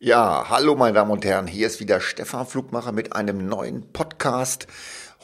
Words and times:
Ja, 0.00 0.46
hallo 0.48 0.74
meine 0.74 0.94
Damen 0.94 1.12
und 1.12 1.24
Herren, 1.24 1.46
hier 1.46 1.68
ist 1.68 1.78
wieder 1.78 2.00
Stefan 2.00 2.46
Flugmacher 2.46 2.90
mit 2.90 3.14
einem 3.14 3.46
neuen 3.46 3.92
Podcast. 3.92 4.66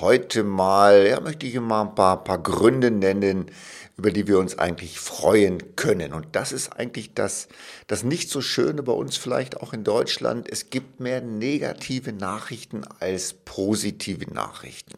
Heute 0.00 0.42
mal, 0.42 1.06
ja, 1.06 1.20
möchte 1.20 1.46
ich 1.46 1.60
mal 1.60 1.82
ein 1.82 1.94
paar, 1.94 2.24
paar 2.24 2.42
Gründe 2.42 2.90
nennen, 2.90 3.50
über 3.98 4.10
die 4.10 4.26
wir 4.26 4.38
uns 4.38 4.58
eigentlich 4.58 4.98
freuen 4.98 5.76
können. 5.76 6.14
Und 6.14 6.28
das 6.32 6.50
ist 6.50 6.72
eigentlich 6.72 7.12
das, 7.12 7.48
das 7.88 8.04
nicht 8.04 8.30
so 8.30 8.40
Schöne 8.40 8.82
bei 8.82 8.92
uns 8.92 9.18
vielleicht 9.18 9.60
auch 9.60 9.74
in 9.74 9.84
Deutschland. 9.84 10.50
Es 10.50 10.70
gibt 10.70 10.98
mehr 10.98 11.20
negative 11.20 12.14
Nachrichten 12.14 12.84
als 13.00 13.34
positive 13.34 14.32
Nachrichten. 14.32 14.94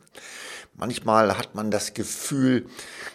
Manchmal 0.79 1.39
hat 1.39 1.55
man 1.55 1.71
das 1.71 1.95
Gefühl, 1.95 2.67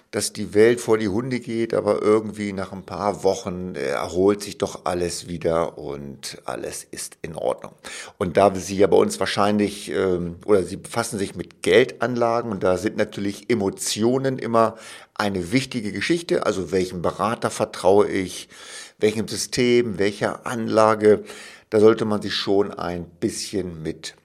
dass 0.09 0.33
die 0.33 0.53
Welt 0.53 0.81
vor 0.81 0.97
die 0.97 1.07
Hunde 1.07 1.39
geht, 1.39 1.73
aber 1.73 2.01
irgendwie 2.01 2.53
nach 2.53 2.71
ein 2.71 2.83
paar 2.83 3.23
Wochen 3.23 3.75
äh, 3.75 3.89
erholt 3.89 4.41
sich 4.41 4.57
doch 4.57 4.85
alles 4.85 5.27
wieder 5.27 5.77
und 5.77 6.41
alles 6.45 6.83
ist 6.83 7.17
in 7.21 7.35
Ordnung. 7.35 7.73
Und 8.17 8.35
da 8.35 8.53
Sie 8.55 8.77
ja 8.77 8.87
bei 8.87 8.97
uns 8.97 9.19
wahrscheinlich 9.19 9.91
ähm, 9.91 10.37
oder 10.45 10.63
Sie 10.63 10.77
befassen 10.77 11.19
sich 11.19 11.35
mit 11.35 11.61
Geldanlagen 11.61 12.51
und 12.51 12.63
da 12.63 12.77
sind 12.77 12.97
natürlich 12.97 13.49
Emotionen 13.49 14.39
immer 14.39 14.75
eine 15.13 15.51
wichtige 15.51 15.91
Geschichte. 15.91 16.45
Also 16.45 16.71
welchem 16.71 17.01
Berater 17.01 17.51
vertraue 17.51 18.09
ich, 18.09 18.49
welchem 18.97 19.27
System, 19.27 19.99
welcher 19.99 20.45
Anlage, 20.47 21.23
da 21.69 21.79
sollte 21.79 22.05
man 22.05 22.21
sich 22.21 22.33
schon 22.33 22.73
ein 22.73 23.05
bisschen 23.05 23.81
mit 23.83 24.15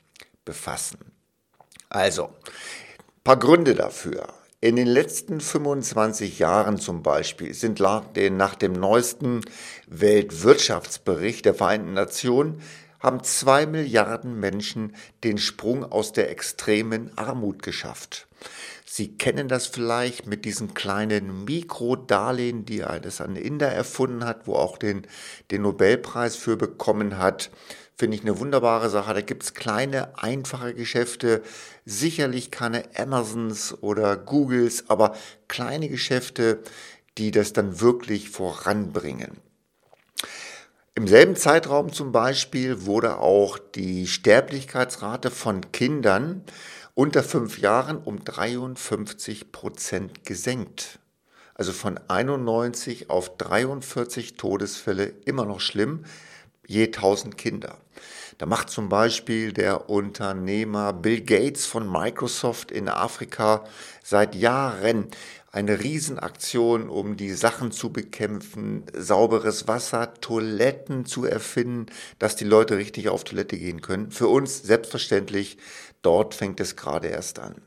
befassen. 0.45 0.99
Also, 1.89 2.31
paar 3.27 3.41
Gründe 3.41 3.75
dafür. 3.75 4.29
In 4.61 4.77
den 4.77 4.87
letzten 4.87 5.41
25 5.41 6.39
Jahren 6.39 6.79
zum 6.79 7.03
Beispiel 7.03 7.55
sind 7.55 7.81
nach 7.81 8.55
dem 8.55 8.73
neuesten 8.75 9.41
Weltwirtschaftsbericht 9.89 11.45
der 11.45 11.55
Vereinten 11.55 11.93
Nationen 11.93 12.63
haben 13.01 13.25
zwei 13.25 13.67
Milliarden 13.67 14.39
Menschen 14.39 14.95
den 15.25 15.39
Sprung 15.39 15.85
aus 15.85 16.13
der 16.13 16.31
extremen 16.31 17.11
Armut 17.19 17.65
geschafft. 17.65 18.29
Sie 18.89 19.19
kennen 19.19 19.49
das 19.49 19.67
vielleicht 19.67 20.27
mit 20.27 20.45
diesen 20.45 20.73
kleinen 20.73 21.45
Mikrodarlehen, 21.45 22.65
die 22.65 22.85
das 23.03 23.21
ein 23.21 23.37
Inder 23.37 23.69
erfunden 23.69 24.25
hat, 24.25 24.47
wo 24.47 24.55
auch 24.55 24.79
den, 24.79 25.07
den 25.51 25.63
Nobelpreis 25.63 26.37
für 26.37 26.57
bekommen 26.57 27.19
hat 27.19 27.51
finde 27.97 28.17
ich 28.17 28.23
eine 28.23 28.39
wunderbare 28.39 28.91
Sache. 28.91 29.15
Da 29.15 29.21
gibt 29.23 29.43
es 29.43 29.55
kleine, 29.55 30.19
einfache 30.19 30.75
Geschäfte, 30.75 31.43
sicherlich 31.85 32.51
keine 32.51 32.85
Amazons 32.97 33.77
oder 33.81 34.17
Googles, 34.17 34.89
aber 34.89 35.17
kleine 35.49 35.89
Geschäfte, 35.89 36.63
die 37.19 37.31
das 37.31 37.53
dann 37.53 37.81
wirklich 37.81 38.29
voranbringen. 38.29 39.46
Im 40.99 41.07
selben 41.07 41.37
Zeitraum 41.37 41.93
zum 41.93 42.11
Beispiel 42.11 42.87
wurde 42.87 43.19
auch 43.19 43.59
die 43.59 44.07
Sterblichkeitsrate 44.07 45.31
von 45.31 45.71
Kindern 45.71 46.43
unter 46.95 47.23
fünf 47.23 47.59
Jahren 47.59 47.99
um 47.99 48.25
53 48.25 49.53
Prozent 49.53 50.25
gesenkt. 50.25 50.99
Also 51.53 51.73
von 51.73 52.01
91 52.09 53.11
auf 53.11 53.37
43 53.37 54.39
Todesfälle 54.39 55.13
immer 55.27 55.45
noch 55.45 55.61
schlimm 55.61 56.07
je 56.67 56.87
1000 56.87 57.37
Kinder. 57.37 57.77
Da 58.39 58.47
macht 58.47 58.71
zum 58.71 58.89
Beispiel 58.89 59.53
der 59.53 59.91
Unternehmer 59.91 60.95
Bill 60.95 61.21
Gates 61.21 61.67
von 61.67 61.93
Microsoft 61.93 62.71
in 62.71 62.89
Afrika 62.89 63.65
seit 64.03 64.35
Jahren 64.35 65.09
eine 65.57 65.83
Riesenaktion, 65.83 66.91
um 66.91 67.17
die 67.17 67.33
Sachen 67.33 67.73
zu 67.73 67.91
bekämpfen, 67.91 68.85
sauberes 68.93 69.67
Wasser, 69.67 70.13
Toiletten 70.21 71.07
zu 71.07 71.25
erfinden, 71.25 71.87
dass 72.19 72.37
die 72.37 72.45
Leute 72.45 72.77
richtig 72.77 73.09
auf 73.09 73.25
Toilette 73.25 73.57
gehen 73.57 73.81
können. 73.81 74.11
Für 74.11 74.29
uns 74.29 74.63
selbstverständlich, 74.63 75.57
dort 76.03 76.35
fängt 76.35 76.61
es 76.61 76.77
gerade 76.77 77.09
erst 77.09 77.39
an. 77.39 77.63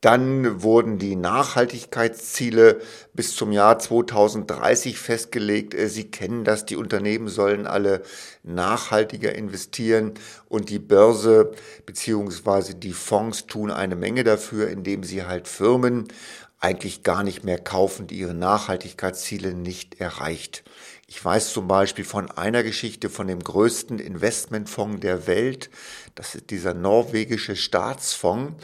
Dann 0.00 0.62
wurden 0.62 0.98
die 0.98 1.14
Nachhaltigkeitsziele 1.14 2.80
bis 3.12 3.36
zum 3.36 3.52
Jahr 3.52 3.78
2030 3.78 4.98
festgelegt. 4.98 5.74
Äh, 5.74 5.88
Sie 5.88 6.10
kennen 6.10 6.44
das, 6.44 6.64
die 6.64 6.76
Unternehmen 6.76 7.28
sollen 7.28 7.66
alle 7.66 8.02
nachhaltiger 8.42 9.34
investieren 9.34 10.14
und 10.48 10.70
die 10.70 10.78
Börse 10.78 11.52
beziehungsweise 11.84 12.74
die 12.74 12.94
Fonds 12.94 13.46
tun 13.46 13.70
eine 13.70 13.96
Menge 13.96 14.24
dafür, 14.24 14.68
indem 14.68 15.02
sie 15.02 15.24
halt 15.24 15.48
Firmen 15.48 16.08
eigentlich 16.60 17.02
gar 17.02 17.22
nicht 17.22 17.44
mehr 17.44 17.58
kaufen, 17.58 18.06
die 18.06 18.18
ihre 18.18 18.34
Nachhaltigkeitsziele 18.34 19.54
nicht 19.54 20.00
erreicht. 20.00 20.62
Ich 21.06 21.22
weiß 21.22 21.52
zum 21.52 21.68
Beispiel 21.68 22.04
von 22.04 22.30
einer 22.30 22.62
Geschichte 22.62 23.10
von 23.10 23.26
dem 23.26 23.42
größten 23.42 23.98
Investmentfonds 23.98 25.00
der 25.00 25.26
Welt. 25.26 25.70
Das 26.14 26.34
ist 26.34 26.50
dieser 26.50 26.72
norwegische 26.72 27.56
Staatsfonds 27.56 28.54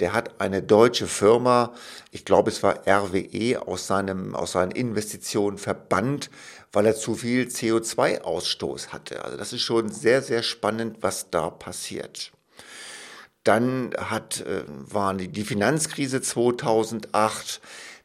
der 0.00 0.12
hat 0.12 0.40
eine 0.40 0.62
deutsche 0.62 1.06
Firma, 1.06 1.72
ich 2.10 2.24
glaube 2.24 2.50
es 2.50 2.62
war 2.62 2.86
RWE, 2.86 3.66
aus, 3.66 3.86
seinem, 3.86 4.34
aus 4.34 4.52
seinen 4.52 4.72
Investitionen 4.72 5.58
verbannt, 5.58 6.30
weil 6.72 6.86
er 6.86 6.96
zu 6.96 7.14
viel 7.14 7.46
CO2-Ausstoß 7.46 8.88
hatte. 8.88 9.24
Also 9.24 9.36
das 9.36 9.52
ist 9.52 9.62
schon 9.62 9.90
sehr, 9.90 10.22
sehr 10.22 10.42
spannend, 10.42 10.98
was 11.00 11.30
da 11.30 11.50
passiert. 11.50 12.32
Dann 13.44 13.90
hat, 13.96 14.40
äh, 14.40 14.64
war 14.66 15.14
die 15.14 15.44
Finanzkrise 15.44 16.20
2008. 16.22 17.60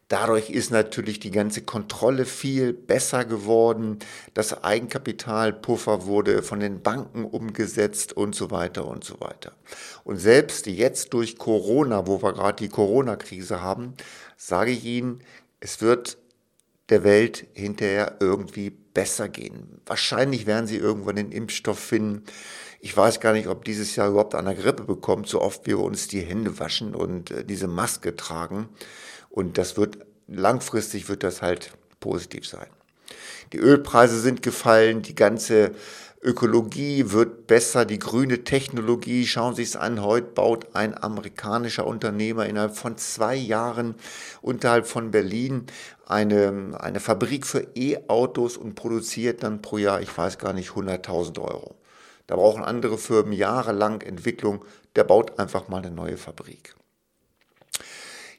Dadurch 0.10 0.50
ist 0.50 0.72
natürlich 0.72 1.20
die 1.20 1.30
ganze 1.30 1.62
Kontrolle 1.62 2.26
viel 2.26 2.74
besser 2.74 3.26
geworden. 3.26 4.00
Das 4.34 4.64
Eigenkapitalpuffer 4.64 6.08
wurde 6.08 6.42
von 6.42 6.60
den 6.60 6.82
Banken 6.82 7.26
umgesetzt 7.26 8.14
und 8.14 8.34
so 8.34 8.50
weiter 8.50 8.88
und 8.88 9.04
so 9.04 9.22
weiter. 9.22 9.54
Und 10.04 10.18
selbst 10.18 10.66
jetzt 10.66 11.14
durch 11.14 11.38
Corona, 11.38 12.08
wo 12.08 12.24
wir 12.24 12.34
gerade 12.34 12.64
die 12.64 12.70
Corona-Krise 12.70 13.62
haben, 13.62 13.94
sage 14.36 14.72
ich 14.72 14.84
Ihnen, 14.84 15.22
es 15.60 15.80
wird 15.80 16.18
der 16.90 17.04
Welt 17.04 17.48
hinterher 17.54 18.18
irgendwie 18.20 18.70
besser 18.70 19.30
gehen. 19.30 19.82
Wahrscheinlich 19.86 20.46
werden 20.46 20.68
sie 20.68 20.78
irgendwann 20.78 21.16
den 21.16 21.32
Impfstoff 21.32 21.80
finden. 21.80 22.24
Ich 22.82 22.96
weiß 22.96 23.20
gar 23.20 23.34
nicht, 23.34 23.48
ob 23.48 23.66
dieses 23.66 23.96
Jahr 23.96 24.10
überhaupt 24.10 24.36
einer 24.36 24.56
Grippe 24.56 24.84
bekommt, 24.84 25.28
so 25.28 25.42
oft 25.42 25.68
wir 25.68 25.80
uns 25.80 26.08
die 26.08 26.22
Hände 26.22 26.60
waschen 26.60 26.96
und 26.96 27.32
äh, 27.32 27.46
diese 27.46 27.68
Maske 27.68 28.16
tragen. 28.16 28.70
Und 29.30 29.58
das 29.58 29.78
wird 29.78 30.00
langfristig 30.28 31.10
wird 31.10 31.24
das 31.24 31.42
halt 31.42 31.72
positiv 32.00 32.48
sein. 32.48 32.68
Die 33.54 33.58
Ölpreise 33.58 34.20
sind 34.20 34.44
gefallen, 34.44 35.02
die 35.02 35.16
ganze 35.16 35.72
Ökologie 36.22 37.12
wird 37.12 37.48
besser, 37.48 37.86
die 37.86 37.98
grüne 37.98 38.44
Technologie, 38.44 39.26
schauen 39.26 39.56
Sie 39.56 39.64
es 39.64 39.78
an, 39.78 40.04
heute 40.04 40.28
baut 40.28 40.76
ein 40.76 41.02
amerikanischer 41.02 41.88
Unternehmer 41.88 42.46
innerhalb 42.46 42.76
von 42.76 42.98
zwei 42.98 43.36
Jahren 43.36 43.96
unterhalb 44.42 44.86
von 44.86 45.12
Berlin 45.12 45.68
eine, 46.06 46.78
eine 46.78 47.00
Fabrik 47.00 47.48
für 47.48 47.68
E-Autos 47.74 48.58
und 48.58 48.76
produziert 48.76 49.44
dann 49.44 49.62
pro 49.62 49.78
Jahr, 49.78 50.02
ich 50.02 50.16
weiß 50.16 50.38
gar 50.40 50.52
nicht, 50.52 50.72
100.000 50.72 51.40
Euro. 51.40 51.76
Da 52.28 52.36
brauchen 52.36 52.64
andere 52.64 52.98
Firmen 52.98 53.32
jahrelang 53.32 54.02
Entwicklung, 54.02 54.66
der 54.96 55.06
baut 55.06 55.40
einfach 55.40 55.70
mal 55.70 55.78
eine 55.78 55.92
neue 55.92 56.18
Fabrik. 56.18 56.76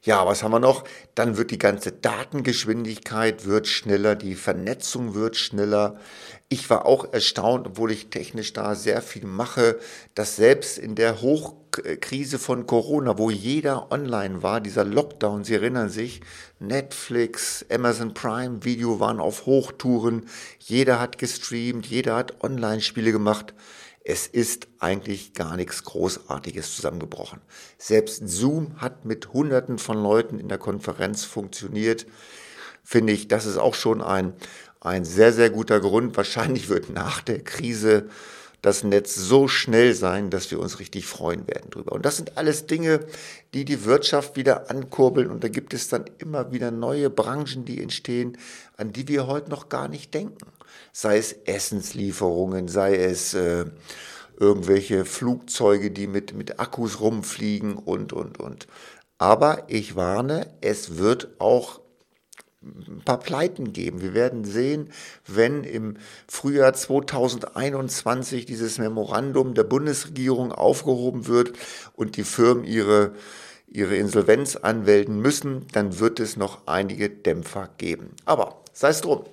Ja, 0.03 0.25
was 0.25 0.43
haben 0.43 0.53
wir 0.53 0.61
noch? 0.61 0.85
Dann 1.15 1.37
wird 1.37 1.51
die 1.51 1.59
ganze 1.59 1.93
Datengeschwindigkeit 1.93 3.45
wird 3.45 3.67
schneller, 3.67 4.17
die 4.17 4.35
Vernetzung 4.35 5.15
wird 5.15 5.37
schneller. 5.37 5.99
Ich 6.49 6.71
war 6.71 6.87
auch 6.87 7.13
erstaunt, 7.13 7.67
obwohl 7.67 7.93
ich 7.93 8.09
technisch 8.09 8.55
da 8.55 8.75
sehr 8.75 9.03
viel 9.03 9.27
mache, 9.27 9.79
dass 10.15 10.37
selbst 10.37 10.79
in 10.79 10.95
der 10.95 11.21
Hochkrise 11.21 12.39
von 12.39 12.67
Corona, 12.67 13.19
wo 13.19 13.29
jeder 13.29 13.93
online 13.93 14.43
war, 14.43 14.63
dieser 14.63 14.87
Lockdown, 14.87 15.45
Sie 15.45 15.53
erinnern 15.53 15.91
sich, 15.91 16.23
Netflix, 16.61 17.67
Amazon 17.71 18.15
Prime 18.15 18.65
Video 18.65 19.01
waren 19.01 19.21
auf 19.21 19.45
Hochtouren, 19.45 20.25
jeder 20.61 20.99
hat 20.99 21.19
gestreamt, 21.19 21.85
jeder 21.85 22.17
hat 22.17 22.43
Online-Spiele 22.43 23.13
gemacht. 23.13 23.53
Es 24.03 24.27
ist 24.27 24.69
eigentlich 24.79 25.35
gar 25.35 25.57
nichts 25.57 25.85
Großartiges 25.85 26.75
zusammengebrochen. 26.75 27.41
Selbst 27.77 28.27
Zoom 28.27 28.81
hat 28.81 29.05
mit 29.05 29.33
Hunderten 29.33 29.79
von 29.79 30.03
Leuten 30.03 30.39
in 30.39 30.49
der 30.49 30.59
Konferenz 30.59 31.25
funktioniert. 31.25 32.07
Finde 32.83 33.13
ich, 33.13 33.29
das 33.29 33.45
ist 33.45 33.59
auch 33.59 33.75
schon 33.75 34.01
ein, 34.01 34.33
ein 34.81 35.05
sehr, 35.05 35.33
sehr 35.33 35.51
guter 35.51 35.81
Grund. 35.81 36.17
Wahrscheinlich 36.17 36.69
wird 36.69 36.89
nach 36.91 37.21
der 37.21 37.45
Krise 37.45 38.09
das 38.63 38.85
Netz 38.85 39.15
so 39.15 39.49
schnell 39.49 39.95
sein, 39.95 40.31
dass 40.31 40.51
wir 40.51 40.61
uns 40.61 40.79
richtig 40.81 41.07
freuen 41.07 41.47
werden 41.47 41.71
drüber. 41.71 41.93
Und 41.93 42.05
das 42.05 42.17
sind 42.17 42.37
alles 42.37 42.67
Dinge, 42.67 43.01
die 43.55 43.65
die 43.65 43.85
Wirtschaft 43.85 44.37
wieder 44.37 44.71
ankurbeln. 44.71 45.31
Und 45.31 45.43
da 45.43 45.49
gibt 45.49 45.73
es 45.73 45.89
dann 45.89 46.05
immer 46.19 46.53
wieder 46.53 46.71
neue 46.71 47.11
Branchen, 47.11 47.65
die 47.65 47.83
entstehen, 47.83 48.37
an 48.77 48.93
die 48.93 49.09
wir 49.09 49.27
heute 49.27 49.51
noch 49.51 49.69
gar 49.69 49.89
nicht 49.89 50.13
denken. 50.13 50.47
Sei 50.93 51.17
es 51.17 51.33
Essenslieferungen, 51.33 52.69
sei 52.69 52.97
es 52.97 53.35
äh, 53.35 53.65
irgendwelche 54.39 55.05
Flugzeuge, 55.05 55.91
die 55.91 56.07
mit, 56.07 56.35
mit 56.35 56.61
Akkus 56.61 57.01
rumfliegen 57.01 57.75
und, 57.77 58.13
und, 58.13 58.41
und. 58.41 58.67
Aber 59.19 59.65
ich 59.69 59.97
warne, 59.97 60.51
es 60.61 60.97
wird 60.97 61.29
auch 61.39 61.81
ein 62.63 63.01
paar 63.05 63.19
Pleiten 63.19 63.73
geben. 63.73 64.03
Wir 64.03 64.13
werden 64.13 64.45
sehen, 64.45 64.91
wenn 65.27 65.65
im 65.65 65.97
Frühjahr 66.29 66.75
2021 66.75 68.45
dieses 68.45 68.79
Memorandum 68.79 69.55
der 69.55 69.65
Bundesregierung 69.65 70.53
aufgehoben 70.53 71.27
wird 71.27 71.53
und 71.95 72.17
die 72.17 72.25
Firmen 72.25 72.65
ihre, 72.65 73.15
ihre 73.67 73.97
Insolvenz 73.97 74.57
anmelden 74.57 75.21
müssen, 75.21 75.67
dann 75.73 75.99
wird 76.01 76.21
es 76.21 76.37
noch 76.37 76.67
einige 76.67 77.09
Dämpfer 77.09 77.71
geben. 77.79 78.11
Aber 78.27 78.63
sei 78.75 78.91
es 78.91 79.01
drum. 79.01 79.25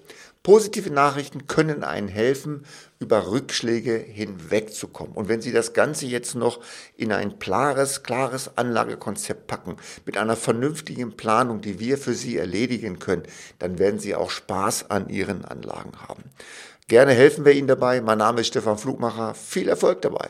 Positive 0.48 0.90
Nachrichten 0.92 1.48
können 1.48 1.84
einen 1.84 2.08
helfen, 2.08 2.64
über 3.00 3.30
Rückschläge 3.30 3.98
hinwegzukommen. 3.98 5.14
Und 5.14 5.28
wenn 5.28 5.42
Sie 5.42 5.52
das 5.52 5.74
Ganze 5.74 6.06
jetzt 6.06 6.36
noch 6.36 6.62
in 6.96 7.12
ein 7.12 7.38
klares, 7.38 8.02
klares 8.02 8.52
Anlagekonzept 8.56 9.48
packen, 9.48 9.76
mit 10.06 10.16
einer 10.16 10.38
vernünftigen 10.38 11.18
Planung, 11.18 11.60
die 11.60 11.82
wir 11.82 11.98
für 11.98 12.14
Sie 12.14 12.38
erledigen 12.38 12.98
können, 12.98 13.24
dann 13.60 13.78
werden 13.78 14.00
Sie 14.00 14.16
auch 14.16 14.30
Spaß 14.30 14.90
an 14.90 15.10
Ihren 15.10 15.44
Anlagen 15.44 15.92
haben. 16.08 16.24
Gerne 16.88 17.12
helfen 17.12 17.44
wir 17.44 17.52
Ihnen 17.52 17.68
dabei. 17.68 18.00
Mein 18.00 18.20
Name 18.20 18.40
ist 18.40 18.48
Stefan 18.48 18.78
Flugmacher. 18.78 19.34
Viel 19.34 19.68
Erfolg 19.68 20.02
dabei. 20.02 20.30